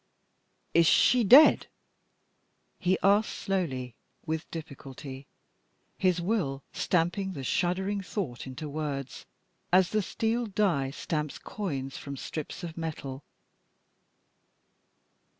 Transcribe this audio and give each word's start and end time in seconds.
"Is 0.73 0.87
she 0.87 1.23
dead?" 1.23 1.67
he 2.79 2.97
asked, 3.03 3.33
slowly, 3.37 3.93
with 4.25 4.49
difficulty, 4.49 5.27
his 5.95 6.19
will 6.19 6.63
stamping 6.73 7.33
the 7.33 7.43
shuddering 7.43 8.01
thought 8.01 8.47
into 8.47 8.67
words, 8.67 9.27
as 9.71 9.91
the 9.91 10.01
steel 10.01 10.47
die 10.47 10.89
stamps 10.89 11.37
coins 11.37 11.97
from 11.97 12.17
strips 12.17 12.63
of 12.63 12.75
metal. 12.79 13.23